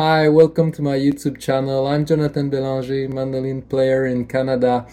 [0.00, 1.88] Hi, welcome to my YouTube channel.
[1.88, 4.86] I'm Jonathan Belanger, mandolin player in Canada.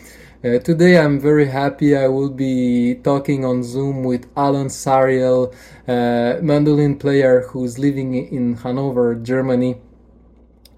[0.43, 5.53] Uh, today I'm very happy I will be talking on Zoom with Alon Sariel,
[5.87, 9.75] uh, mandolin player who's living in Hanover, Germany.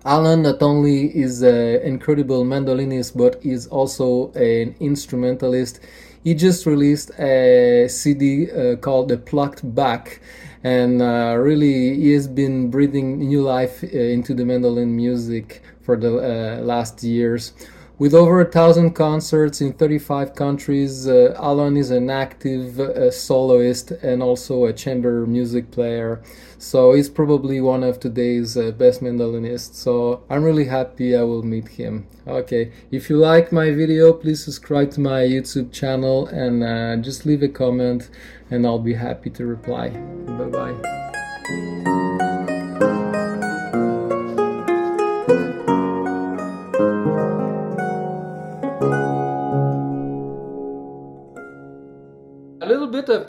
[0.04, 5.80] Alan not only is an incredible mandolinist but is also an instrumentalist.
[6.26, 10.20] He just released a CD uh, called The Plucked Bach
[10.64, 15.96] and uh, really he has been breathing new life uh, into the mandolin music for
[15.98, 17.54] the uh, last years.
[18.00, 23.90] With over a thousand concerts in 35 countries, uh, Alon is an active uh, soloist
[23.90, 26.22] and also a chamber music player.
[26.60, 29.80] So he's probably one of today's uh, best mandolinists.
[29.80, 32.06] So I'm really happy I will meet him.
[32.28, 37.26] Okay, if you like my video, please subscribe to my YouTube channel and uh, just
[37.26, 38.12] leave a comment
[38.52, 39.90] and I'll be happy to reply.
[39.90, 42.18] Bye bye.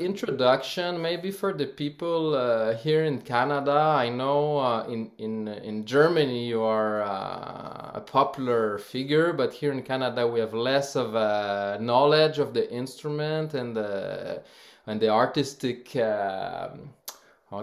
[0.01, 3.73] Introduction, maybe for the people uh, here in Canada.
[3.73, 9.73] I know uh, in in in Germany you are uh, a popular figure, but here
[9.73, 14.43] in Canada we have less of a knowledge of the instrument and the
[14.87, 16.91] and the artistic um,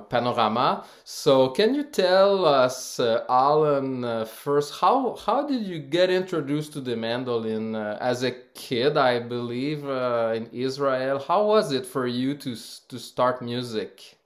[0.10, 0.86] panorama.
[1.04, 6.74] So, can you tell us, uh, Alon, uh, first, how how did you get introduced
[6.74, 8.98] to the mandolin uh, as a kid?
[8.98, 11.20] I believe uh, in Israel.
[11.20, 12.56] How was it for you to
[12.90, 14.18] to start music?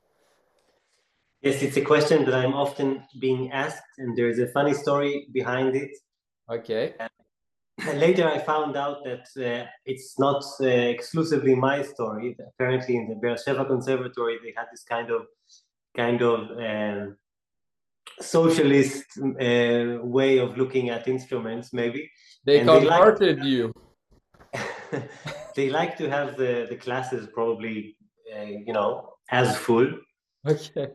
[1.41, 5.75] Yes, it's a question that I'm often being asked, and there's a funny story behind
[5.75, 5.91] it.
[6.49, 6.93] Okay.
[7.93, 12.35] Later, I found out that uh, it's not uh, exclusively my story.
[12.55, 15.27] Apparently, in the Beersheba Conservatory, they had this kind of
[15.95, 17.17] kind of um,
[18.19, 22.09] socialist uh, way of looking at instruments, maybe.
[22.45, 23.73] They And they like converted you.
[25.55, 27.95] they like to have the the classes probably,
[28.35, 29.89] uh, you know, as full.
[30.47, 30.87] Okay.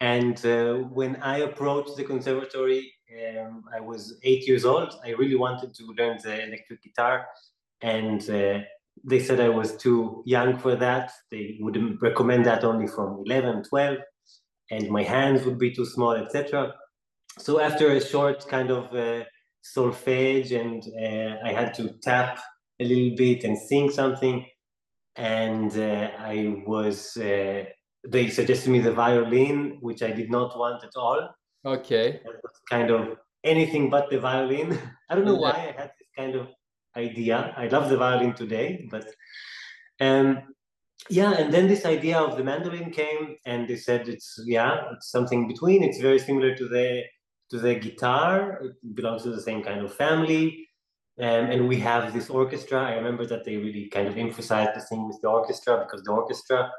[0.00, 4.94] And uh, when I approached the conservatory, um, I was eight years old.
[5.04, 7.26] I really wanted to learn the electric guitar,
[7.80, 8.60] and uh,
[9.04, 11.12] they said I was too young for that.
[11.30, 13.98] They would recommend that only from 11, 12,
[14.70, 16.74] and my hands would be too small, etc.
[17.38, 19.24] So after a short kind of uh,
[19.62, 22.38] solfege, and uh, I had to tap
[22.80, 24.46] a little bit and sing something,
[25.16, 27.16] and uh, I was.
[27.16, 27.64] Uh,
[28.06, 31.28] they suggested me the violin, which I did not want at all.
[31.68, 32.20] Okay.
[32.70, 34.78] Kind of anything but the violin.
[35.10, 36.48] I don't know why I had this kind of
[36.96, 37.52] idea.
[37.56, 39.06] I love the violin today, but
[40.00, 40.42] um,
[41.10, 41.32] yeah.
[41.32, 45.46] And then this idea of the mandolin came, and they said it's yeah, it's something
[45.46, 45.82] between.
[45.82, 47.02] It's very similar to the
[47.50, 48.60] to the guitar.
[48.62, 50.66] It belongs to the same kind of family.
[51.20, 52.80] Um, and we have this orchestra.
[52.80, 56.12] I remember that they really kind of emphasized the thing with the orchestra because the
[56.12, 56.70] orchestra,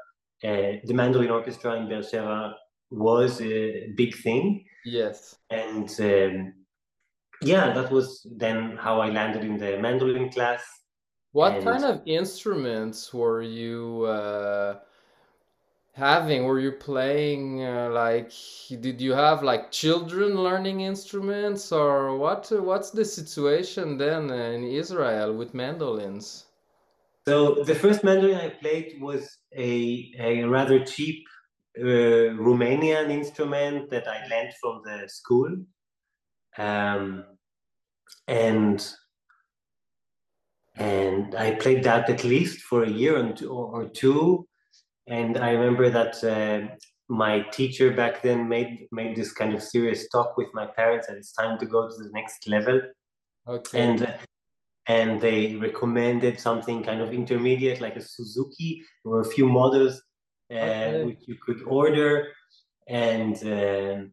[0.42, 2.54] uh, the mandolin orchestra in Beersheba,
[2.90, 5.36] was a big thing Yes.
[5.50, 6.54] and um,
[7.42, 10.62] yeah that was then how i landed in the mandolin class
[11.32, 14.78] What and kind of instruments were you uh,
[15.92, 16.44] having?
[16.44, 18.32] Were you playing uh, like
[18.68, 25.32] did you have like children learning instruments or what what's the situation then in Israel
[25.32, 26.46] with mandolins?
[27.26, 29.22] so the first mandolin i played was
[29.54, 31.20] a, a rather cheap
[31.80, 35.56] uh, romanian instrument that i learned from the school
[36.58, 37.24] um,
[38.28, 38.92] and
[40.76, 44.46] and i played that at least for a year and or two
[45.06, 46.74] and i remember that uh,
[47.08, 51.16] my teacher back then made made this kind of serious talk with my parents that
[51.16, 52.80] it's time to go to the next level
[53.48, 53.80] Okay.
[53.80, 54.14] and
[54.86, 58.82] and they recommended something kind of intermediate like a Suzuki.
[59.04, 60.02] There were a few models
[60.50, 61.04] Okay.
[61.04, 62.28] which you could order,
[62.88, 64.12] and um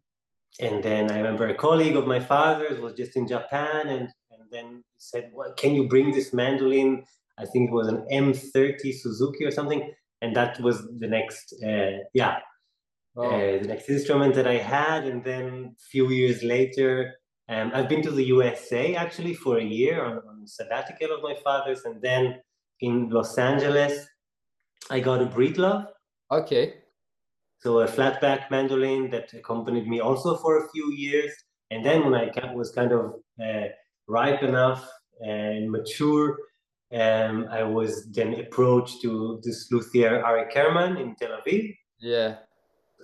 [0.59, 4.43] and then I remember a colleague of my father's was just in Japan, and and
[4.51, 7.03] then he said, "Well, can you bring this mandolin?"
[7.37, 9.91] I think it was an M30 Suzuki or something,
[10.21, 12.39] and that was the next, uh, yeah,
[13.15, 17.15] Oh, uh, the next instrument that I had, and then a few years later,
[17.49, 21.35] um, I've been to the USA actually for a year on, on sabbatical of my
[21.43, 22.41] father's, and then
[22.81, 24.05] in Los Angeles,
[24.91, 25.87] I got a Breedlove,
[26.31, 26.75] okay.
[27.59, 31.31] so a flatback mandolin that accompanied me also for a few years,
[31.71, 33.67] and then when I was kind of uh,
[34.07, 34.87] ripe enough
[35.19, 36.37] and mature.
[36.93, 42.37] Um, I was then approached to this luthier Arik Kerman in Tel Aviv, Yeah.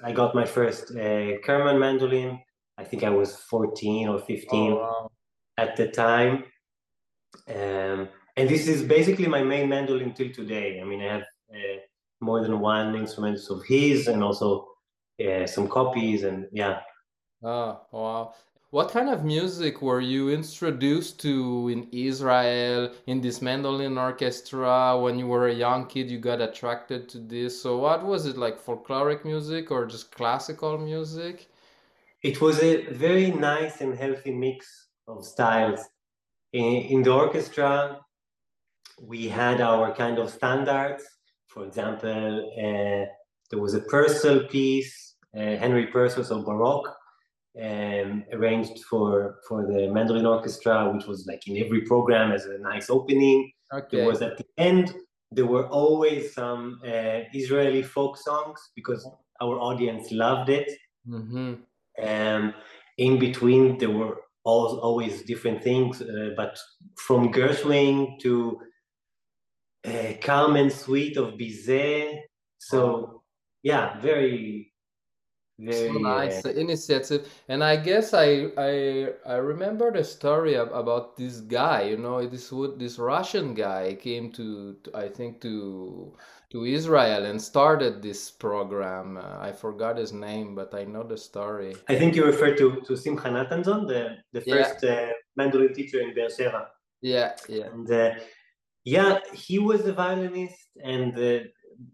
[0.03, 2.39] I got my first uh, Kerman mandolin,
[2.77, 5.11] I think I was 14 or 15 oh, wow.
[5.57, 6.45] at the time.
[7.47, 10.79] Um, and this is basically my main mandolin till today.
[10.81, 11.79] I mean, I have uh,
[12.23, 14.67] more than one instrument of his and also
[15.23, 16.79] uh, some copies and yeah.
[17.43, 18.33] Oh, wow.
[18.73, 25.19] What kind of music were you introduced to in Israel in this mandolin orchestra when
[25.19, 26.09] you were a young kid?
[26.09, 27.61] You got attracted to this.
[27.61, 31.49] So, what was it like folkloric music or just classical music?
[32.23, 35.81] It was a very nice and healthy mix of styles.
[36.53, 37.99] In, in the orchestra,
[38.99, 41.03] we had our kind of standards.
[41.53, 43.05] For example, uh,
[43.50, 46.89] there was a Purcell piece, uh, Henry Purcell, so Baroque,
[47.61, 52.57] um, arranged for for the mandolin orchestra, which was like in every program as a
[52.57, 53.51] nice opening.
[53.71, 53.97] Okay.
[53.97, 54.95] There was at the end.
[55.31, 59.07] There were always some uh, Israeli folk songs because
[59.41, 60.69] our audience loved it.
[61.07, 61.53] Mm-hmm.
[62.03, 62.53] Um,
[62.97, 66.59] in between, there were all, always different things, uh, but
[66.97, 68.59] from Gershwin to
[69.85, 72.19] uh, Carmen Suite of Bizet.
[72.57, 73.24] So,
[73.62, 74.74] yeah, very
[75.59, 77.27] very so nice uh, initiative.
[77.47, 82.51] And i guess i i i remember the story about this guy you know this
[82.51, 86.13] would this russian guy came to, to, i think to
[86.51, 89.18] to israel and started this program.
[89.18, 91.75] Uh, i forgot his name but i know the story.
[91.88, 95.09] I think you refer to to simcha natanson the the first yeah.
[95.09, 96.69] uh, mandolin teacher in beersheba.
[97.01, 97.65] Yeah yeah.
[97.65, 98.12] And uh,
[98.85, 101.39] yeah he was a violinist and uh,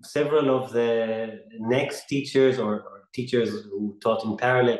[0.03, 4.79] several of the next teachers or, or teachers who taught in parallel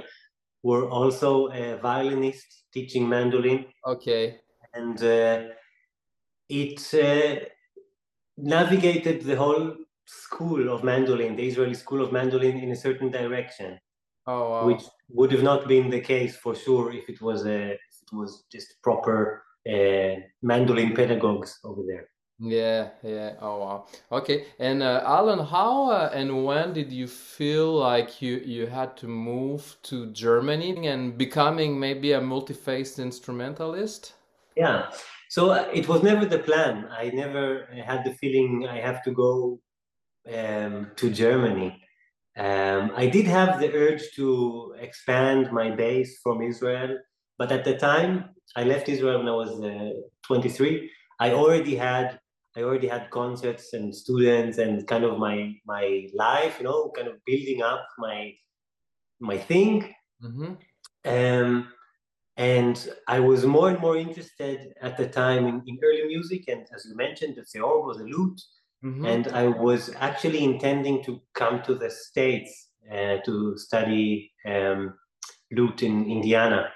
[0.63, 3.65] were also a violinist teaching mandolin.
[3.85, 4.39] Okay.
[4.73, 5.43] And uh,
[6.49, 7.45] it uh,
[8.37, 13.79] navigated the whole school of mandolin, the Israeli school of mandolin, in a certain direction.
[14.27, 14.65] Oh, wow.
[14.67, 18.15] Which would have not been the case for sure if it was a if it
[18.15, 22.09] was just proper uh, mandolin pedagogues over there.
[22.41, 23.33] Yeah, yeah.
[23.41, 23.87] Oh wow.
[24.11, 24.45] Okay.
[24.59, 29.07] And uh, Alon, how uh, and when did you feel like you you had to
[29.07, 34.13] move to Germany and becoming maybe a multi-faced instrumentalist?
[34.55, 34.89] Yeah.
[35.29, 36.87] So uh, it was never the plan.
[36.89, 39.59] I never had the feeling I have to go
[40.33, 41.83] um, to Germany.
[42.37, 46.97] Um, I did have the urge to expand my base from Israel,
[47.39, 48.11] but at the time
[48.55, 49.93] I left Israel when I was uh,
[50.27, 50.91] 23.
[51.19, 52.19] I already had
[52.57, 57.07] I already had concerts and students and kind of my my life, you know, kind
[57.07, 58.33] of building up my
[59.19, 59.93] my thing.
[60.23, 60.53] Mm-hmm.
[61.05, 61.71] Um,
[62.37, 66.65] and I was more and more interested at the time in, in early music, and
[66.73, 68.41] as you mentioned, the theorbo, a lute.
[68.83, 69.05] Mm-hmm.
[69.05, 74.93] And I was actually intending to come to the States uh, to study um,
[75.51, 76.71] lute in Indiana.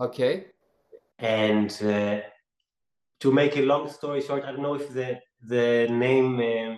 [0.00, 0.46] Okay.
[1.18, 2.20] And uh,
[3.20, 6.76] to make a long story short, I don't know if the the name uh,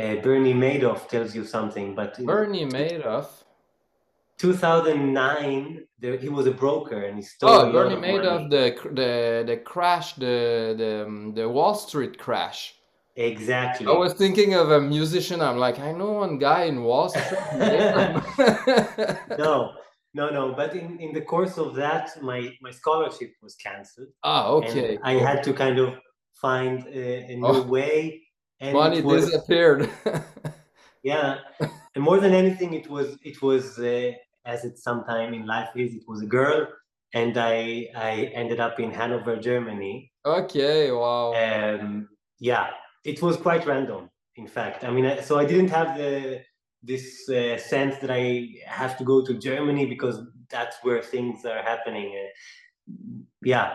[0.00, 3.28] uh, Bernie Madoff tells you something, but Bernie Madoff.
[4.38, 7.48] 2009, there, he was a broker and he stole.
[7.48, 12.74] Oh, Bernie Madoff, the the the crash, the the um, the Wall Street crash.
[13.16, 13.86] Exactly.
[13.86, 15.40] I was thinking of a musician.
[15.40, 17.40] I'm like, I know one guy in Wall Street.
[19.38, 19.72] no,
[20.16, 20.54] no, no.
[20.60, 24.08] But in, in the course of that, my, my scholarship was canceled.
[24.24, 24.98] Ah, okay.
[25.02, 25.94] I had to kind of
[26.40, 28.22] find a, a new oh, way.
[28.58, 29.90] And money was, disappeared.
[31.02, 31.38] yeah,
[31.94, 34.12] and more than anything, it was it was uh,
[34.46, 35.92] as it sometime in life is.
[35.94, 36.66] It was a girl,
[37.12, 40.10] and I I ended up in Hanover, Germany.
[40.24, 41.34] Okay, wow.
[41.34, 42.08] Um,
[42.38, 42.68] yeah,
[43.04, 44.08] it was quite random.
[44.36, 46.40] In fact, I mean, so I didn't have the
[46.86, 51.62] this uh, sense that I have to go to Germany because that's where things are
[51.62, 52.16] happening.
[52.16, 53.74] Uh, yeah,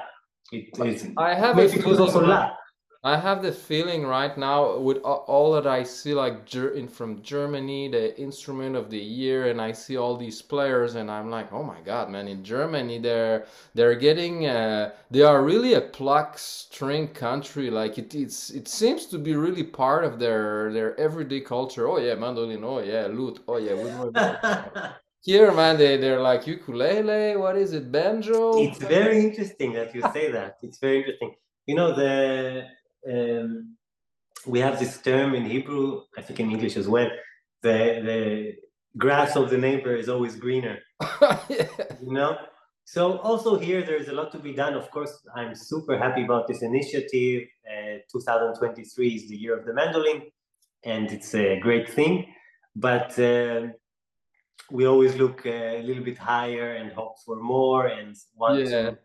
[0.52, 2.58] it, I have maybe it was also luck.
[3.04, 7.88] I have the feeling right now with all that I see, like in from Germany,
[7.88, 11.64] the instrument of the year, and I see all these players, and I'm like, oh
[11.64, 12.28] my god, man!
[12.28, 17.72] In Germany, they're they're getting, uh, they are really a pluck string country.
[17.72, 21.88] Like it, it's it seems to be really part of their their everyday culture.
[21.88, 22.64] Oh yeah, mandolin.
[22.64, 23.40] Oh yeah, lute.
[23.48, 24.94] Oh yeah,
[25.24, 27.36] Here, man, they, they're like ukulele.
[27.36, 27.92] What is it?
[27.92, 28.58] Banjo?
[28.58, 30.58] It's very interesting that you say that.
[30.64, 31.36] It's very interesting.
[31.68, 32.66] You know, the
[33.10, 33.76] um,
[34.46, 37.10] we have this term in Hebrew, I think in English as well.
[37.62, 38.56] The the
[38.98, 40.80] grass of the neighbor is always greener.
[41.50, 41.68] yeah.
[42.02, 42.38] You know?
[42.84, 44.74] So also here, there's a lot to be done.
[44.74, 47.48] Of course, I'm super happy about this initiative.
[47.66, 50.24] Uh, 2023 is the year of the mandolin,
[50.84, 52.26] and it's a great thing.
[52.76, 53.68] But uh,
[54.72, 58.66] we always look a little bit higher and hope for more and want yeah.
[58.66, 58.98] to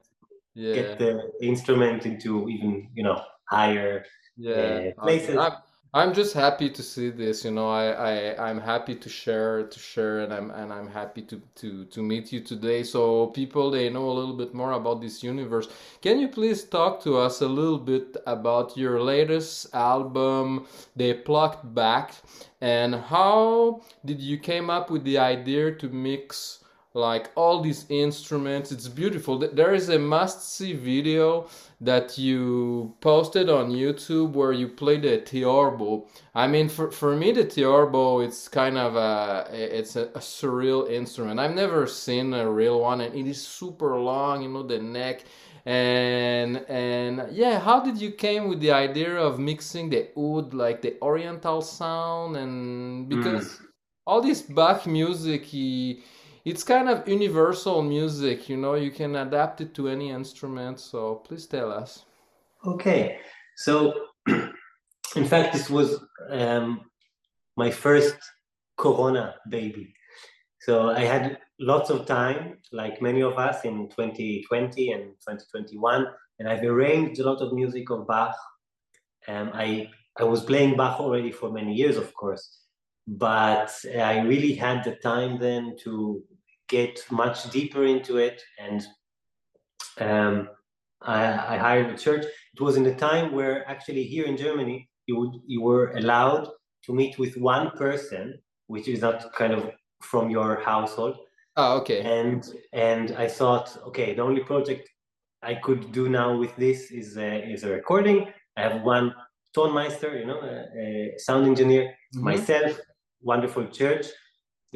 [0.54, 0.74] yeah.
[0.74, 4.04] get the instrument into even you know higher
[4.36, 4.90] yeah.
[4.96, 5.36] Uh, places.
[5.36, 5.52] I'm,
[5.94, 7.44] I'm just happy to see this.
[7.44, 11.22] You know, I, I I'm happy to share to share, and I'm and I'm happy
[11.22, 12.82] to to to meet you today.
[12.82, 15.68] So people they know a little bit more about this universe.
[16.02, 21.74] Can you please talk to us a little bit about your latest album, They Plucked
[21.74, 22.12] Bach,
[22.60, 26.62] and how did you came up with the idea to mix?
[26.96, 28.72] Like all these instruments.
[28.72, 29.38] It's beautiful.
[29.38, 31.46] There is a must see video
[31.78, 36.08] that you posted on youtube where you play the theorbo.
[36.34, 40.90] I mean for, for me the theorbo it's kind of a it's a, a, surreal
[40.90, 41.38] instrument.
[41.38, 45.24] I've never seen a real one and it is super long you know the neck.
[45.66, 50.80] And and yeah how did you came with the idea of mixing the oud like
[50.80, 52.38] the oriental sound?
[52.38, 53.66] And because mm.
[54.06, 56.02] all this bach music he
[56.46, 61.16] it's kind of universal music you know you can adapt it to any instrument so
[61.26, 62.04] please tell us.
[62.64, 63.18] Okay
[63.56, 63.92] so
[65.16, 65.98] in fact this was
[66.30, 66.82] um,
[67.56, 68.16] my first
[68.78, 69.92] corona baby.
[70.60, 76.06] So i had lots of time like many of us in 2020 and 2021
[76.38, 78.36] and i've arranged a lot of music of bach.
[79.26, 79.88] Um, i
[80.20, 82.66] i was playing bach already for many years of course
[83.06, 86.22] but I really had the time then to
[86.68, 88.86] get much deeper into it and
[90.00, 90.48] um,
[91.02, 92.24] I, I, hired a church.
[92.24, 96.48] It was in the time where actually here in Germany you would you were allowed
[96.84, 99.70] to meet with one person, which is not kind of
[100.02, 101.18] from your household.
[101.56, 102.00] Oh, okay.
[102.02, 104.88] And and I thought, okay, the only project
[105.42, 108.28] I could do now with this is a, is a recording.
[108.56, 109.14] I have one
[109.56, 112.24] Tonmeister, you know, a, a sound engineer, mm-hmm.
[112.24, 112.78] myself,
[113.22, 114.06] wonderful church,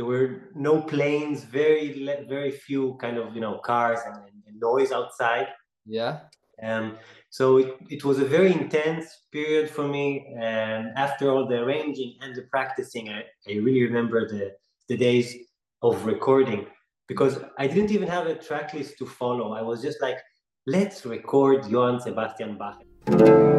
[0.00, 1.86] there were no planes, very
[2.26, 4.16] very few kind of you know cars and,
[4.46, 5.48] and noise outside.
[5.84, 6.20] Yeah.
[6.62, 6.96] Um,
[7.28, 10.34] so it, it was a very intense period for me.
[10.40, 14.52] And after all the arranging and the practicing, I, I really remember the,
[14.88, 15.36] the days
[15.82, 16.66] of recording
[17.06, 19.52] because I didn't even have a track list to follow.
[19.52, 20.18] I was just like,
[20.66, 22.82] let's record Johann Sebastian Bach.
[23.06, 23.49] Bach,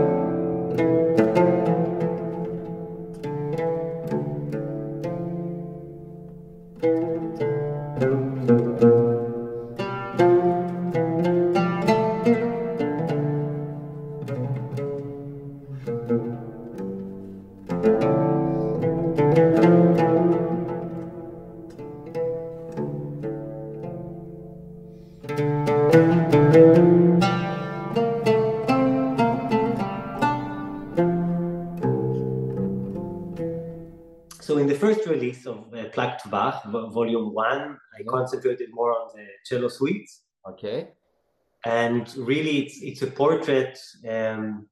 [38.12, 40.24] concentrated more on the cello suites.
[40.50, 40.90] Okay.
[41.66, 43.78] And really, it's it's a portrait
[44.10, 44.68] um,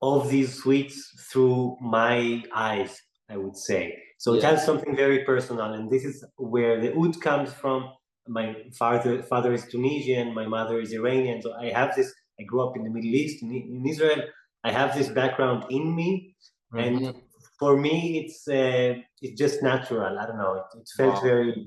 [0.00, 0.96] of these suites
[1.30, 2.92] through my eyes.
[3.30, 3.82] I would say.
[4.18, 4.38] So yeah.
[4.38, 7.90] it has something very personal, and this is where the oud comes from.
[8.26, 12.12] My father father is Tunisian, my mother is Iranian, so I have this.
[12.40, 14.22] I grew up in the Middle East in, in Israel.
[14.64, 16.34] I have this background in me,
[16.72, 16.78] mm-hmm.
[16.84, 17.14] and
[17.58, 20.18] for me, it's uh, it's just natural.
[20.18, 20.54] I don't know.
[20.60, 21.30] It, it felt wow.
[21.30, 21.66] very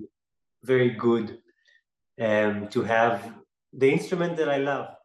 [0.63, 1.39] very good
[2.19, 3.33] um, to have
[3.73, 4.95] the instrument that I love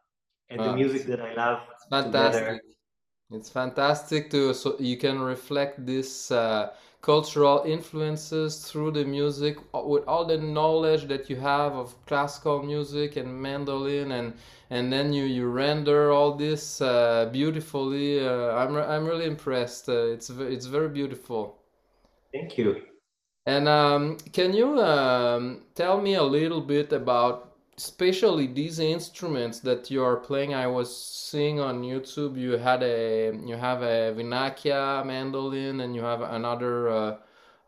[0.49, 1.61] and the music that I love.
[1.89, 2.43] Fantastic.
[2.43, 2.61] Together.
[3.31, 6.69] It's fantastic to so you can reflect this uh,
[7.01, 12.63] cultural influences through the music uh, with all the knowledge that you have of classical
[12.63, 14.33] music and mandolin and
[14.69, 20.13] and then you you render all this uh, beautifully uh, i'm i'm really impressed uh,
[20.13, 21.57] it's it's very beautiful
[22.31, 22.86] thank you
[23.47, 27.45] and um, can you um, tell me a little bit about
[27.77, 30.53] especially these instruments that you are playing?
[30.53, 30.89] I was
[31.27, 36.87] seeing on youtube you had a you have a vinaccia mandolin and you have another
[36.87, 37.17] uh,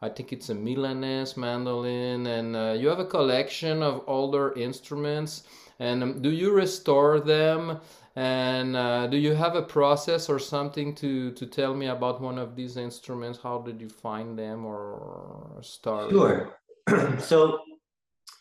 [0.01, 5.43] i think it's a milanese mandolin and uh, you have a collection of older instruments
[5.79, 7.79] and um, do you restore them
[8.19, 12.37] and uh, do you have a process or something to to tell me about one
[12.37, 16.59] of these instruments how did you find them or start sure
[17.19, 17.59] so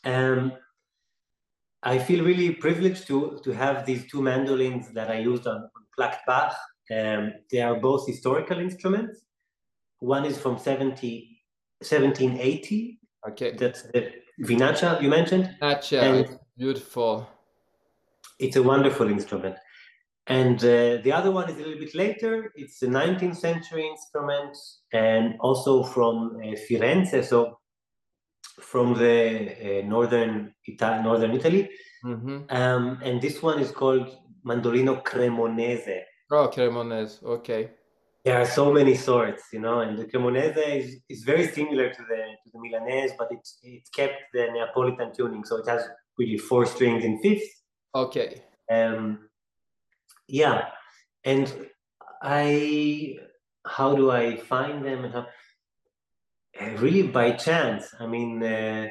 [0.05, 0.53] um
[1.83, 6.13] I feel really privileged to, to have these two mandolins that I used on, on
[6.27, 6.55] Bach.
[6.91, 9.21] Um, they are both historical instruments.
[10.01, 11.41] One is from 70,
[11.79, 12.99] 1780.
[13.31, 13.53] Okay.
[13.53, 15.55] That's the Vinaccia you mentioned.
[15.63, 17.29] Vinaccia, beautiful.
[18.41, 19.57] It's a wonderful instrument.
[20.29, 22.53] And uh, the other one is a little bit later.
[22.55, 24.57] It's a 19th century instrument
[24.93, 27.25] and also from uh, Firenze.
[27.25, 27.59] So
[28.61, 31.71] from the uh, northern Ita- northern Italy,
[32.05, 32.39] Mm-hmm.
[32.51, 34.09] um, and this one is called
[34.47, 36.03] Mandolino Cremonese.
[36.31, 37.21] Oh, Cremonese.
[37.25, 37.71] Okay.
[38.25, 42.03] There are so many sorts, you know, and the Cremonese is, is very similar to
[42.09, 46.39] the to the Milanese, but it's it's kept the Neapolitan tuning, so it has really
[46.39, 47.49] four strings in fifth.
[47.95, 48.43] Okay.
[48.71, 49.28] Um,
[50.29, 50.69] yeah,
[51.25, 51.53] and
[52.23, 53.17] I
[53.67, 55.27] how do I find them and how?
[56.61, 57.95] Uh, really by chance.
[58.01, 58.89] I mean, uh,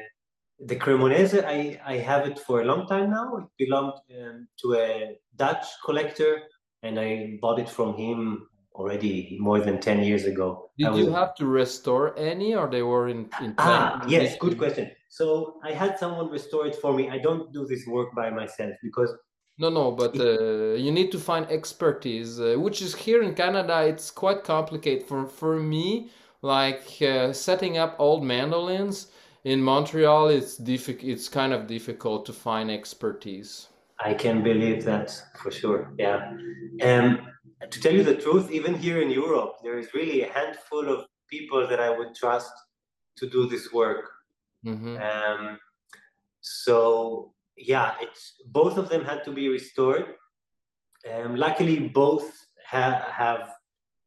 [0.60, 3.36] the Cremonese, I, I have it for a long time now.
[3.36, 6.42] It belonged um, to a Dutch collector,
[6.82, 10.70] and I bought it from him already more than 10 years ago.
[10.78, 14.56] Did I you have to restore any, or they were in in Ah, yes, good
[14.56, 14.90] question.
[15.08, 17.10] So I had someone restore it for me.
[17.10, 19.12] I don't do this work by myself because
[19.58, 23.82] No, no, but uh, you need to find expertise, uh, which is here in Canada,
[23.82, 25.06] it's quite complicated.
[25.08, 26.10] For for me,
[26.42, 29.08] like uh, setting up old mandolins
[29.42, 31.10] in Montreal, it's difficult.
[31.10, 33.68] It's kind of difficult to find expertise.
[33.98, 35.10] I can believe that
[35.42, 35.92] for sure.
[35.98, 36.32] Yeah.
[36.82, 37.26] Um,
[37.68, 41.06] to tell you the truth, even here in Europe, there is really a handful of
[41.28, 42.52] people that I would trust
[43.16, 44.04] to do this work.
[44.62, 45.58] hmm Um,
[46.40, 50.14] so yeah, it's both of them had to be restored.
[51.12, 52.30] Um, luckily, both
[52.66, 53.54] ha- have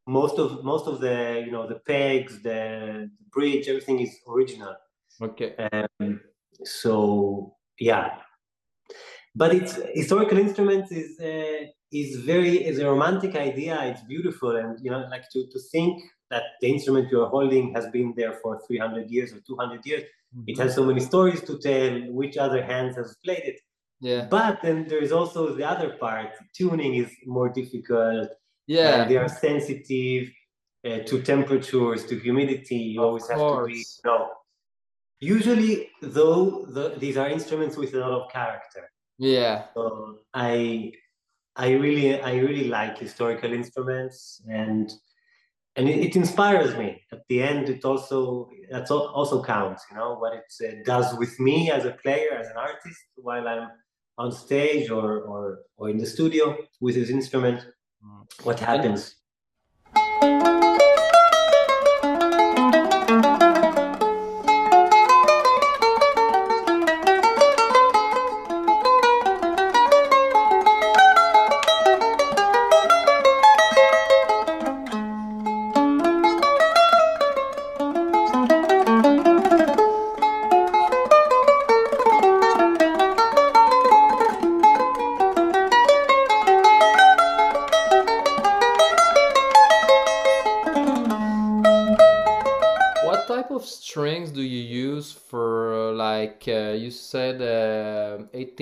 [0.06, 4.74] most of most of the you know the pegs, the, the bridge, everything is original.
[5.20, 5.54] Okay.
[5.72, 6.20] Um,
[6.64, 8.18] so yeah,
[9.34, 13.80] but it's historical instruments is uh, is very is a romantic idea.
[13.84, 17.86] It's beautiful, and you know, like to to think that the instrument you're holding has
[17.96, 20.02] been there for 300 years or 200 years.
[20.46, 21.92] It has so many stories to tell.
[22.20, 23.60] Which other hands has played it?
[24.00, 24.26] Yeah.
[24.28, 26.30] But then there is also the other part.
[26.56, 28.30] Tuning is more difficult.
[28.66, 29.02] Yeah.
[29.02, 30.30] and they are sensitive
[30.88, 32.76] uh, to temperatures, to humidity.
[32.94, 34.30] You always have to be, you know.
[35.20, 38.90] Usually, though, the, these are instruments with a lot of character.
[39.18, 39.66] Yeah.
[39.74, 40.92] So I,
[41.54, 44.92] I really, I really like historical instruments, and
[45.76, 47.02] and it, it inspires me.
[47.12, 49.84] At the end, it also that also counts.
[49.90, 53.48] You know what it uh, does with me as a player, as an artist, while
[53.48, 53.68] I'm
[54.18, 57.66] on stage or or or in the studio with his instrument.
[58.04, 58.44] Mm.
[58.44, 59.16] What happens?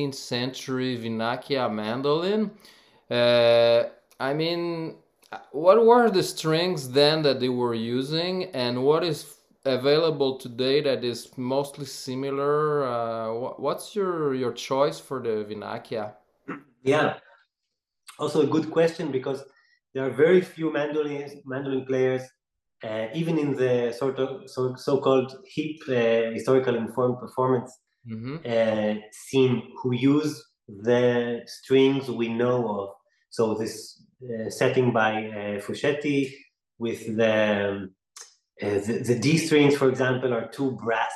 [0.01, 2.51] 15th century Vinaccia mandolin.
[3.11, 3.85] Uh,
[4.19, 4.97] I mean,
[5.53, 11.05] what were the strings then that they were using, and what is available today that
[11.05, 12.85] is mostly similar?
[12.85, 16.15] Uh, what's your your choice for the Vinaccia?
[16.83, 17.19] Yeah,
[18.19, 19.45] also a good question because
[19.93, 22.23] there are very few mandolins, mandolin players,
[22.83, 27.71] uh, even in the sort of so, so-called hip uh, historical informed performance
[28.09, 28.37] Mm-hmm.
[28.47, 32.89] uh, scene who use the strings we know of.
[33.31, 36.33] So this uh, setting by uh, Fouchetti
[36.79, 37.95] with the, um,
[38.63, 41.13] uh, the the D strings, for example, are two brass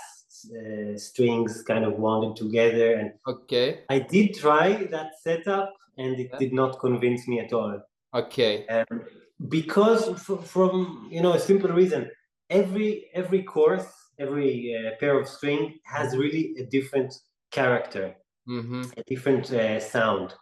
[0.53, 3.85] uh, strings kind of wound together, and Okay.
[3.88, 6.38] I did try that setup, and it Yeah.
[6.38, 7.81] did not convince me at all.
[8.12, 8.66] Okay.
[8.68, 9.05] Um,
[9.49, 12.11] because f- from you know a simple reason,
[12.51, 13.87] every every course,
[14.18, 17.14] every uh, pair of string has really a different
[17.50, 18.14] character,
[18.48, 18.83] Mm-hmm.
[18.98, 20.35] a different uh, sound,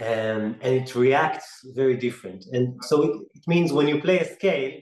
[0.00, 2.44] um, and it reacts very different.
[2.52, 4.72] And so it, it means when you play a scale,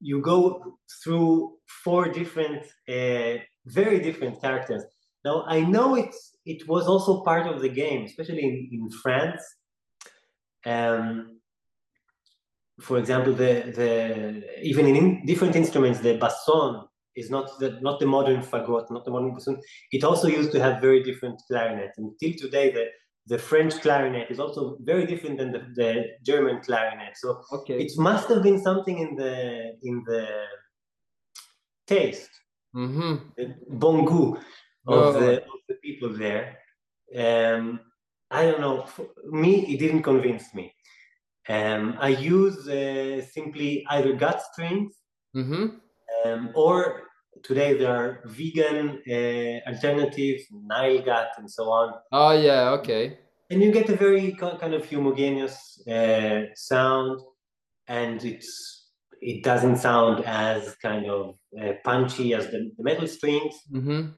[0.00, 4.84] you go through four different, uh, very different characters.
[5.24, 9.42] Now I know it's it was also part of the game, especially in, in France.
[10.64, 11.39] Um,
[12.80, 18.06] for example, the the even in, different instruments, the basson is not the not the
[18.06, 19.60] modern fagot, not the modern bassoon.
[19.92, 21.92] It also used to have very different clarinet.
[21.98, 22.86] Until today, the
[23.26, 27.16] the French clarinet is also very different than the, the German clarinet.
[27.16, 27.78] So Okay.
[27.84, 29.34] it must have been something in the
[29.82, 30.26] in the
[31.86, 32.30] taste,
[32.74, 33.14] Mm-hmm.
[33.36, 34.40] the bon goût
[34.86, 34.94] Oh.
[35.08, 36.56] of the of the people there.
[37.14, 37.80] Um,
[38.30, 38.86] I don't know.
[38.86, 40.72] For me, it didn't convince me.
[41.54, 45.00] Um, I use uh, simply either gut strings
[45.36, 45.66] Mm-hmm.
[46.24, 47.02] um, or
[47.44, 50.42] today there are vegan uh, alternatives,
[51.04, 51.94] gut, and so on.
[52.10, 53.18] Oh yeah, okay.
[53.48, 57.20] And you get a very kind of homogeneous uh, sound,
[57.86, 58.88] and it's
[59.20, 63.54] it doesn't sound as kind of uh, punchy as the, the metal strings.
[63.72, 64.08] Mm-hmm.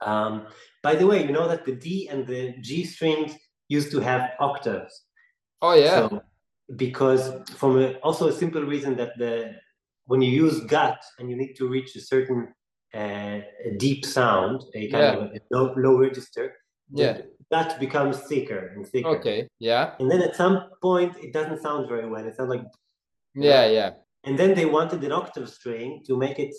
[0.00, 0.46] Um,
[0.82, 3.34] by the way, you know that the D and the G strings
[3.68, 5.04] used to have octaves.
[5.62, 6.08] Oh yeah.
[6.08, 6.22] So,
[6.74, 9.54] because from a, also a simple reason that the
[10.06, 12.48] when you use gut and you need to reach a certain
[12.94, 13.40] uh,
[13.78, 15.12] deep sound, a kind Yeah.
[15.16, 16.54] of a low, low register,
[16.92, 17.22] Yeah.
[17.50, 19.08] that becomes thicker and thicker.
[19.18, 19.48] Okay.
[19.58, 19.94] Yeah.
[19.98, 22.24] And then at some point, it doesn't sound very well.
[22.24, 22.64] It sounds like,
[23.34, 23.66] Yeah.
[23.66, 23.90] Yeah.
[24.24, 26.54] and then they wanted an octave string to make it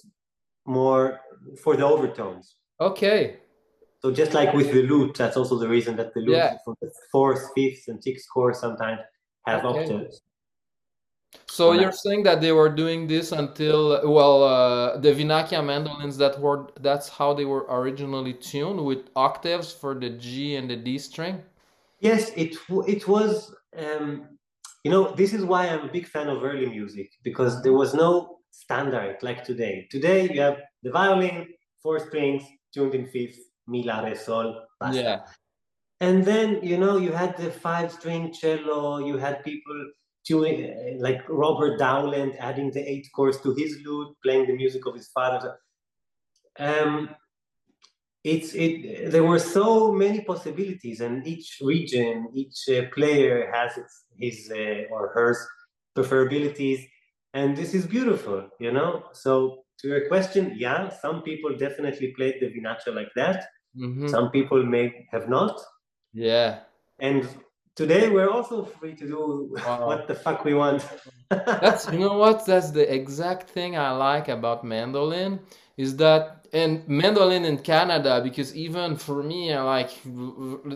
[0.65, 1.19] more
[1.63, 2.57] for the overtones.
[2.81, 3.37] Okay.
[4.01, 6.57] So just like with the lute, that's also the reason that the lute Yeah.
[6.65, 8.99] from the fourth, fifth, and sixth chords sometimes
[9.47, 9.93] have Okay.
[9.93, 10.21] octaves.
[11.47, 16.39] So you're saying that they were doing this until well, uh, the Vinaccia mandolins that
[16.39, 20.97] were that's how they were originally tuned with octaves for the G and the D
[20.97, 21.41] string.
[21.99, 22.55] Yes, it
[22.87, 23.53] it was.
[23.75, 24.37] Um,
[24.83, 27.93] you know, this is why I'm a big fan of early music because there was
[27.93, 29.87] no standard like today.
[29.91, 31.47] Today you have the violin,
[31.83, 35.01] four strings, tuned in fifth, mi, la, re, sol, basta.
[35.01, 35.19] Yeah.
[35.99, 38.99] And then you know you had the five-string cello.
[38.99, 39.91] You had people
[40.25, 44.85] tuning uh, like Robert Dowland adding the eighth chords to his lute, playing the music
[44.85, 45.59] of his father.
[46.59, 47.15] Um,
[48.23, 49.11] it's it.
[49.11, 54.83] There were so many possibilities, and each region, each uh, player has its, his uh,
[54.93, 55.35] or her
[55.95, 56.85] preferabilities,
[57.33, 59.05] and this is beautiful, you know.
[59.13, 63.47] So to your question, yeah, some people definitely played the vinaccia like that.
[63.75, 65.59] hmm Some people may have not,
[66.17, 66.59] Yeah.
[66.99, 67.27] and
[67.75, 69.85] today we're also free to do Wow.
[69.89, 70.81] what the fuck we want.
[71.29, 72.45] That's you know what?
[72.45, 75.39] That's the exact thing I like about mandolin
[75.77, 79.91] is that and mandolin in Canada because even for me I like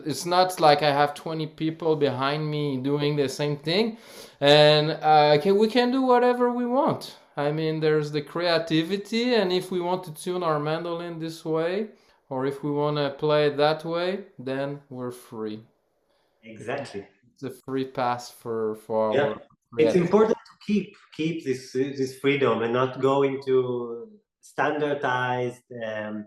[0.10, 3.98] it's not like I have 20 people behind me doing the same thing
[4.42, 7.16] and uh, can, we can do whatever we want.
[7.38, 11.88] I mean there's the creativity and if we want to tune our mandolin this way
[12.32, 15.60] or if we want to play it that way then we're free.
[16.44, 17.06] exactly.
[17.34, 19.34] It's a free pass for for Yeah.
[19.78, 24.10] It's important to keep keep this this freedom and not go into
[24.42, 26.26] standardized um,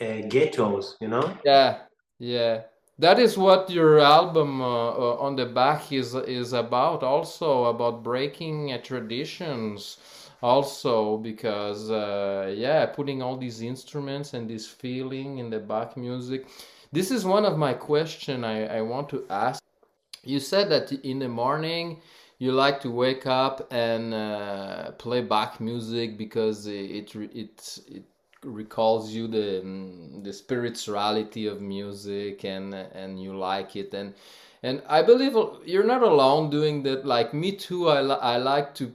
[0.00, 0.96] uh, ghettos.
[1.00, 1.26] You know.
[1.44, 1.78] Yeah,
[2.18, 2.62] yeah.
[2.98, 8.02] That is what your album uh, uh, on the back is is about also about
[8.02, 9.98] breaking uh, traditions
[10.42, 16.46] also because uh, yeah, putting all these instruments and this feeling in the Bach music.
[16.92, 19.62] This is one of my question I, I want to ask.
[20.24, 22.00] You said that in the morning
[22.38, 28.04] you like to wake up and uh, play Bach music because it it it, it
[28.42, 34.14] recalls you the mm, the spirituality of music and and you like it and
[34.62, 37.06] and I believe you're not alone doing that.
[37.06, 37.88] Like me too.
[37.88, 38.92] I li- I like to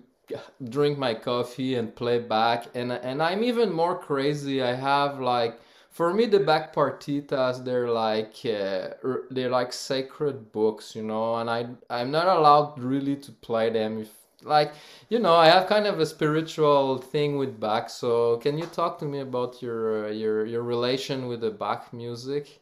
[0.70, 4.62] drink my coffee and play Bach and and I'm even more crazy.
[4.62, 8.96] I have like for me the Bach partitas they're like uh,
[9.30, 14.02] they're like sacred books, you know, and I I'm not allowed really to play them
[14.02, 14.12] if
[14.44, 14.74] like
[15.10, 17.90] you know I have kind of a spiritual thing with Bach.
[17.90, 21.94] So can you talk to me about your uh, your your relation with the Bach
[21.94, 22.62] music?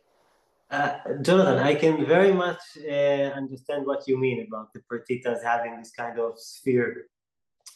[0.71, 5.77] Uh, Jonathan, I can very much uh, understand what you mean about the partitas having
[5.79, 7.07] this kind of sphere,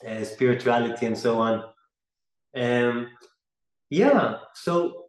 [0.08, 1.64] uh, spirituality, and so on.
[2.56, 3.10] Um,
[3.90, 5.06] yeah, so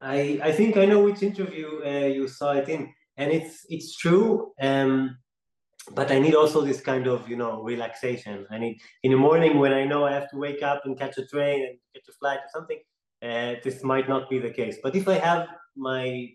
[0.00, 3.96] I I think I know which interview uh, you saw it in, and it's it's
[3.96, 4.52] true.
[4.60, 5.16] Um,
[5.92, 8.46] but I need also this kind of you know relaxation.
[8.50, 11.18] I need in the morning when I know I have to wake up and catch
[11.18, 12.78] a train and catch a flight or something.
[13.22, 14.78] Uh, this might not be the case.
[14.82, 16.30] But if I have my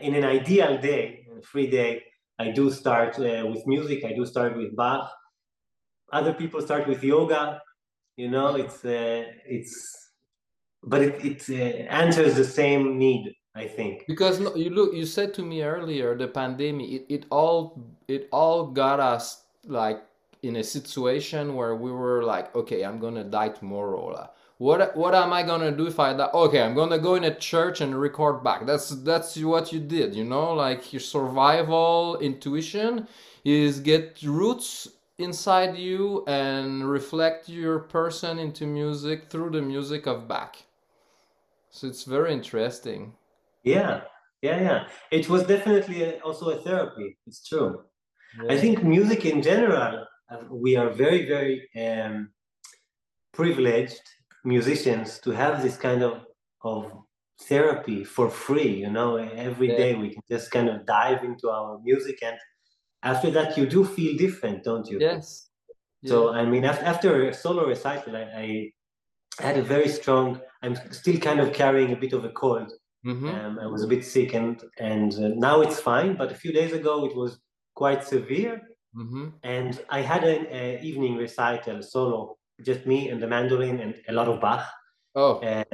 [0.00, 2.02] in an ideal day, a free day,
[2.38, 4.04] I do start uh, with music.
[4.04, 5.10] I do start with Bach.
[6.12, 7.60] Other people start with yoga.
[8.16, 9.74] You know, it's uh, it's,
[10.82, 13.34] but it it uh, answers the same need.
[13.54, 14.04] I think.
[14.06, 18.66] Because you look, you said to me earlier, the pandemic, it, it all it all
[18.66, 20.02] got us like
[20.42, 24.30] in a situation where we were like, okay, I'm gonna die tomorrow.
[24.58, 26.30] What what am I gonna do if I die?
[26.32, 28.64] Okay, I'm gonna go in a church and record Bach.
[28.64, 33.06] That's that's what you did, you know, like your survival intuition
[33.44, 34.88] is get roots
[35.22, 40.56] inside you and reflect your person into music through the music of Bach.
[41.70, 43.16] So it's very interesting.
[43.64, 44.04] Yeah,
[44.42, 44.88] yeah, yeah.
[45.10, 47.18] It was definitely also a therapy.
[47.26, 47.84] It's true.
[48.48, 52.32] I think music in general, uh, we are very, very um,
[53.32, 54.02] privileged
[54.44, 56.26] musicians to have this kind of
[56.64, 56.92] of
[57.42, 58.74] therapy for free.
[58.84, 59.76] You know, every Yeah.
[59.76, 62.38] day we can just kind of dive into our music, and
[63.02, 64.98] after that, you do feel different, don't you?
[65.00, 65.48] Yes.
[66.04, 66.40] So Yeah.
[66.40, 68.46] I mean, af- after a solo recital, I, I
[69.46, 70.40] had a very strong.
[70.62, 72.70] I'm still kind of carrying a bit of a cold.
[73.04, 76.10] hmm Um, I was a bit sick, and and uh, now it's fine.
[76.20, 77.32] But a few days ago, it was
[77.82, 78.54] quite severe,
[78.94, 80.42] hmm and I had an
[80.88, 82.18] evening recital solo,
[82.68, 84.64] just me and the mandolin and a lot of Bach.
[85.14, 85.34] Oh.
[85.50, 85.64] Uh,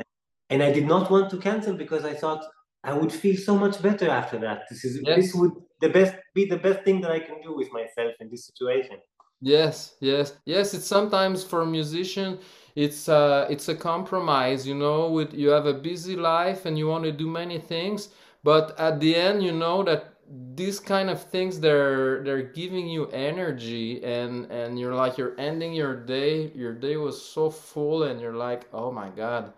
[0.53, 2.43] and I did not want to cancel because I thought
[2.91, 4.59] I would feel so much better after that.
[4.71, 5.17] This is Yes.
[5.19, 8.29] this would the best be the best thing that I can do with myself in
[8.31, 8.99] this situation.
[9.41, 10.75] Yes, yes, yes.
[10.75, 12.38] It's sometimes for a musician,
[12.75, 14.67] it's uh, it's a compromise.
[14.67, 18.09] You know, with you have a busy life and you want to do many things,
[18.43, 20.14] but at the end, you know that
[20.55, 25.73] these kind of things they're they're giving you energy, and and you're like you're ending
[25.73, 26.51] your day.
[26.55, 29.53] Your day was so full, and you're like, oh my God,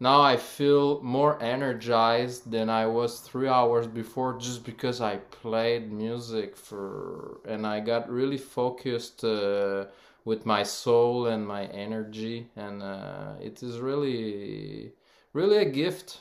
[0.00, 5.92] now I feel more energized than I was three hours before just because I played
[5.92, 9.86] music for and I got really focused uh,
[10.24, 14.92] with my soul and my energy and uh, it is really
[15.32, 16.20] really a gift.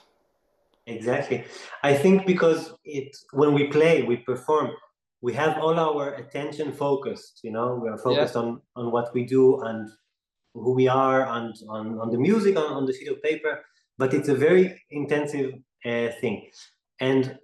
[0.85, 1.43] Exactly.
[1.83, 4.71] I think because it when we play, we perform,
[5.21, 9.13] we have all our attention focused, you know, we are Yeah, focused on on what
[9.13, 9.89] we do and
[10.63, 13.53] who we are and on, on the music on, on the sheet of paper,
[13.97, 15.49] but it's a very intensive
[15.85, 16.49] uh, thing.
[16.99, 17.37] And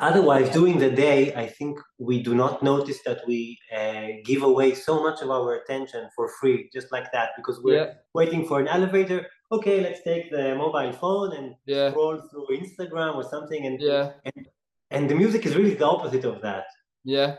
[0.00, 4.74] otherwise, during the day, I think we do not notice that we uh, give away
[4.74, 8.60] so much of our attention for free, just like that, because we're yeah, waiting for
[8.60, 9.26] an elevator.
[9.50, 14.12] Okay, let's take the mobile phone and yeah, scroll through Instagram or something, and yeah,
[14.24, 14.48] and
[14.90, 16.64] and the music is really the opposite of that.
[17.04, 17.36] yeah,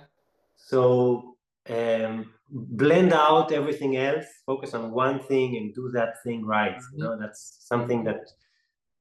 [0.56, 1.36] So
[1.70, 6.78] um, blend out everything else, focus on one thing, and do that thing right.
[6.96, 8.22] You mhm, know, that's something that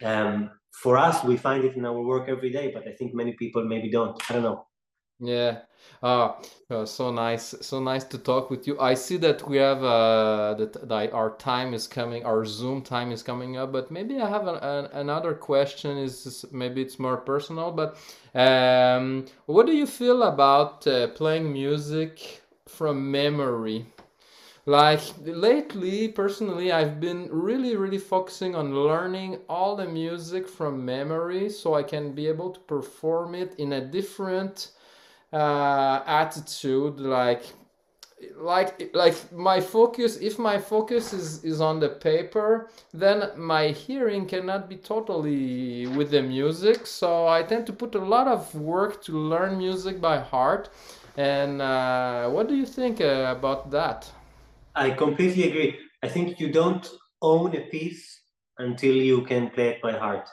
[0.05, 3.35] um, for us we find it in our work every day, but I think many
[3.35, 4.21] people maybe don't.
[4.31, 4.67] I don't know.
[5.21, 5.63] Yeah.
[6.03, 7.55] Ah, uh, so nice.
[7.61, 8.79] So nice to talk with you.
[8.81, 13.13] I see that we have uh that, that our time is coming, our Zoom time
[13.13, 16.99] is coming up, but maybe I have an, an, another question is is maybe it's
[16.99, 17.97] more personal, but
[18.35, 23.87] um what do you feel about uh, playing music from memory?
[24.65, 31.49] Like lately, personally, I've been really, really focusing on learning all the music from memory
[31.49, 34.71] so I can be able to perform it in a different
[35.33, 37.01] uh, attitude.
[37.01, 37.43] Like,
[38.37, 40.19] like, like my focus.
[40.19, 46.13] If my focus is is on the paper, then my hearing cannot be totally with
[46.13, 46.87] the music.
[46.87, 50.71] So I tend to put a lot of work to learn music by heart.
[51.17, 54.11] And uh, what do you think uh, about that?
[54.75, 55.79] I completely agree.
[56.03, 56.89] I think you don't
[57.21, 58.21] own a piece
[58.59, 60.29] until you can play it by heart.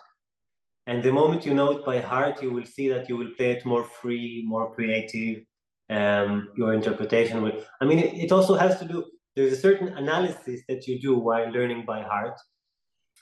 [0.87, 3.51] And the moment you know it by heart, you will see that you will play
[3.51, 5.43] it more free, more creative.
[5.89, 7.63] Um, your interpretation will.
[7.81, 9.05] I mean, it, it also has to do.
[9.35, 12.39] There's a certain analysis that you do while learning by heart,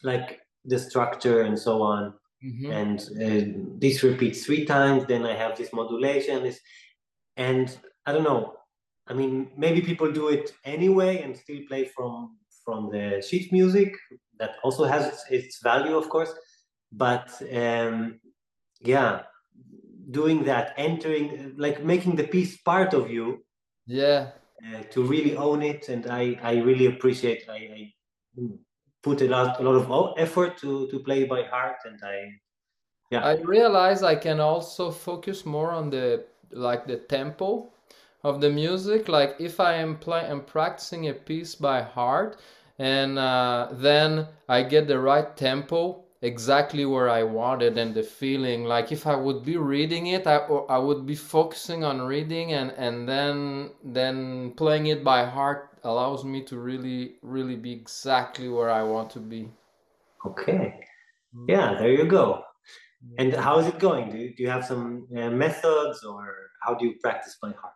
[0.03, 2.13] like the structure and so on.
[2.41, 5.05] hmm And uh, this repeats three times.
[5.05, 6.43] Then I have this modulation.
[6.43, 6.59] This,
[7.37, 8.55] and I don't know.
[9.07, 13.95] I mean, maybe people do it anyway and still play from from the sheet music.
[14.39, 16.33] That also has its, its value, of course.
[16.91, 18.19] But um,
[18.81, 19.23] yeah,
[20.11, 23.45] doing that, entering, like making the piece part of you
[23.87, 24.31] Yeah,
[24.65, 27.47] uh, to really own it, and I I really appreciate.
[27.49, 27.93] I, I
[29.03, 32.17] put a lot a lot of effort to to play by heart, and I
[33.11, 37.69] yeah I realize I can also focus more on the like the tempo
[38.23, 39.07] of the music.
[39.07, 42.39] Like if I am play am practicing a piece by heart,
[42.79, 48.03] and uh, then I get the right tempo exactly where I want it and the
[48.03, 48.65] feeling.
[48.65, 52.71] Like if I would be reading it, I I would be focusing on reading and
[52.71, 58.69] and then then playing it by heart allows me to really really be exactly where
[58.69, 59.49] I want to be.
[60.25, 60.79] okay
[61.47, 62.46] yeah there you go.
[63.17, 64.11] And how is it going?
[64.11, 67.73] Do you, do you have some uh, methods, or how do you practice by heart?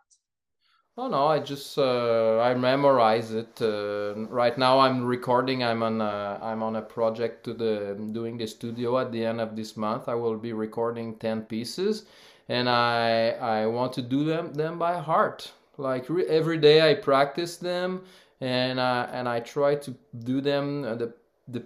[0.97, 3.62] Oh no, I just uh, I memorize it.
[3.62, 5.63] Uh, right now I'm recording.
[5.63, 9.39] I'm on a, I'm on a project to the doing the studio at the end
[9.39, 10.10] of this month.
[10.10, 12.05] I will be recording 10 pieces
[12.49, 15.53] and I I want to do them them by heart.
[15.77, 18.03] Like every day I practice them
[18.41, 21.13] and I and I try to do them uh, the
[21.51, 21.63] the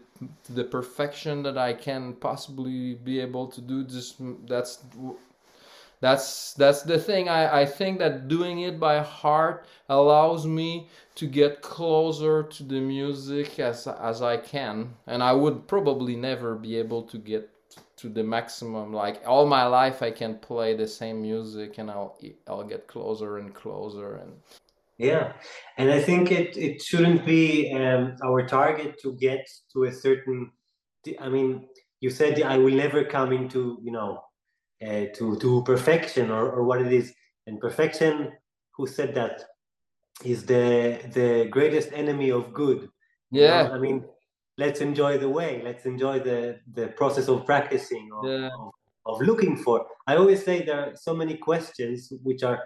[0.54, 3.84] the perfection that I can possibly be able to do.
[3.84, 4.80] Just mm, that's
[6.02, 11.26] that's that's the thing I, I think that doing it by heart allows me to
[11.26, 16.76] get closer to the music as as i can and i would probably never be
[16.76, 17.50] able to get
[17.95, 22.17] to the maximum like all my life i can play the same music and i'll
[22.48, 24.34] i'll get closer and closer and
[24.98, 25.34] yeah.
[25.78, 30.52] And i think it it shouldn't be um, our target to get to a certain
[31.20, 31.68] i mean
[32.00, 34.20] you said i will never come into you know
[34.86, 37.14] uh, to to perfection or, or what it is.
[37.48, 38.32] And perfection
[38.76, 39.44] who said that?
[40.24, 42.90] Is the the greatest enemy of good.
[43.32, 43.76] Yeah you know?
[43.76, 44.06] i mean
[44.58, 45.62] let's enjoy the way.
[45.64, 48.50] Let's enjoy the the process of practicing of, yeah.
[48.58, 48.72] of,
[49.06, 49.86] of, looking for.
[50.08, 52.64] I always say there are so many questions which are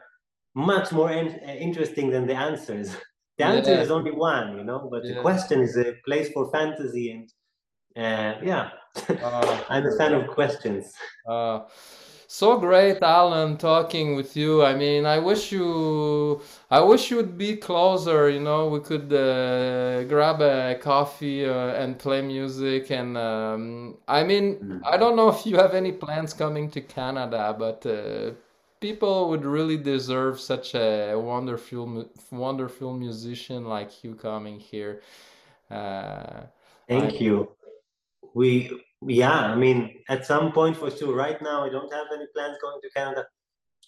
[0.55, 1.27] much more in,
[1.67, 2.95] interesting than the answers
[3.37, 3.81] the answer yeah.
[3.81, 5.15] is only one you know but yeah.
[5.15, 7.31] the question is a place for fantasy and
[7.97, 8.69] uh, yeah
[9.23, 10.93] uh, i'm a fan of questions
[11.27, 11.59] uh,
[12.31, 14.63] so great, Alon, talking with you.
[14.63, 18.29] I mean, I wish you, I wish you would be closer.
[18.29, 22.91] You know, we could uh, grab a coffee uh, and play music.
[22.91, 24.81] And um, I mean, mm.
[24.85, 28.33] I don't know if you have any plans coming to Canada, but uh,
[28.79, 35.01] people would really deserve such a wonderful, wonderful musician like you coming here.
[35.69, 36.41] Uh,
[36.87, 37.51] Thank I, you.
[38.33, 41.15] We yeah, I mean, at some point for sure.
[41.15, 43.25] Right now, I don't have any plans going to Canada,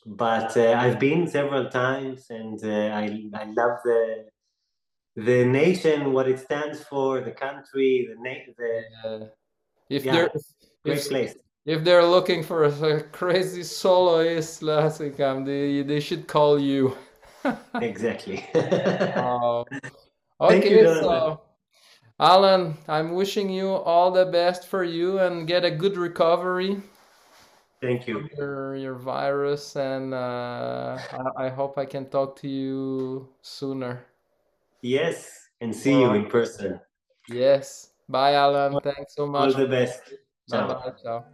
[0.05, 4.27] but uh, I've been several times, and uh, I I love the
[5.15, 8.83] the nation, what it stands for, the country, the na- the.
[9.03, 9.27] Uh,
[9.89, 10.27] if yeah,
[10.85, 11.35] great if, place.
[11.65, 16.97] If they're looking for a, crazy soloist, Lasikam, they they should call you.
[17.75, 18.43] exactly.
[19.15, 19.65] um,
[20.41, 21.41] okay, you, so.
[22.19, 26.81] Alon, I'm wishing you all the best for you and get a good recovery.
[27.81, 28.29] Thank you.
[28.37, 30.99] Your, your virus, and uh,
[31.37, 34.05] I, I, hope I can talk to you sooner.
[34.83, 36.79] Yes, and see you in person.
[37.27, 37.89] Yes.
[38.07, 38.79] Bye, Alon.
[38.83, 39.55] Thanks so much.
[39.55, 40.13] All the best.
[40.51, 40.67] Ciao.
[40.67, 40.91] Bye, bye.
[41.01, 41.25] Ciao.